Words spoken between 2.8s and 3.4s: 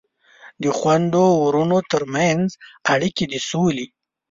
اړیکې د